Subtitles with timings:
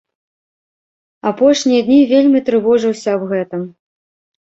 [1.33, 3.73] Апошнія дні вельмі трывожыўся аб гэтым.